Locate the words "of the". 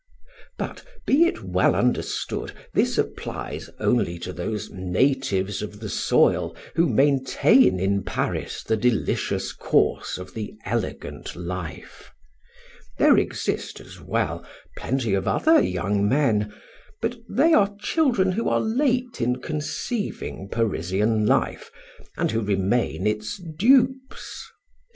5.61-5.89, 10.17-10.55